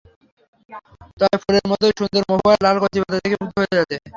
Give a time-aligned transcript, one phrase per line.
[1.19, 3.99] তবে ফুলের মতোই সুন্দর মহুয়ার লাল কচিপাতা দেখে মুগ্ধ হতে হয়।